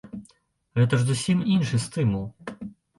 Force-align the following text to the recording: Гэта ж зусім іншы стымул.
Гэта 0.79 0.93
ж 1.03 1.07
зусім 1.11 1.47
іншы 1.59 1.85
стымул. 1.87 2.29